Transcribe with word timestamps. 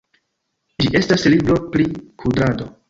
Ĝi 0.83 0.89
estas 1.01 1.27
libro 1.35 1.59
pri 1.77 1.91
kudrado. 2.25 2.75